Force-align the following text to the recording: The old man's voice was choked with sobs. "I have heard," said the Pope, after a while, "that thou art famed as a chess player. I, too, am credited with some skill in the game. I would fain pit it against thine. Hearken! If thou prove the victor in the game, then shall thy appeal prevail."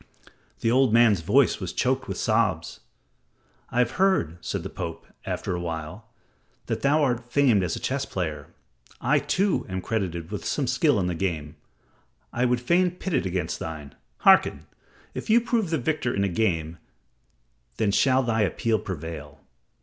The 0.61 0.71
old 0.71 0.91
man's 0.91 1.21
voice 1.21 1.59
was 1.59 1.71
choked 1.71 2.07
with 2.07 2.17
sobs. 2.17 2.79
"I 3.69 3.77
have 3.77 3.91
heard," 4.01 4.39
said 4.43 4.63
the 4.63 4.69
Pope, 4.71 5.05
after 5.27 5.53
a 5.55 5.59
while, 5.59 6.07
"that 6.65 6.81
thou 6.81 7.03
art 7.03 7.31
famed 7.31 7.61
as 7.61 7.75
a 7.75 7.79
chess 7.79 8.03
player. 8.03 8.47
I, 8.99 9.19
too, 9.19 9.63
am 9.69 9.79
credited 9.79 10.31
with 10.31 10.43
some 10.43 10.65
skill 10.65 10.99
in 10.99 11.05
the 11.05 11.13
game. 11.13 11.55
I 12.33 12.45
would 12.45 12.61
fain 12.61 12.89
pit 12.89 13.13
it 13.13 13.27
against 13.27 13.59
thine. 13.59 13.93
Hearken! 14.21 14.65
If 15.13 15.27
thou 15.27 15.39
prove 15.39 15.69
the 15.69 15.77
victor 15.77 16.11
in 16.15 16.23
the 16.23 16.29
game, 16.29 16.79
then 17.77 17.91
shall 17.91 18.23
thy 18.23 18.41
appeal 18.41 18.79
prevail." 18.79 19.41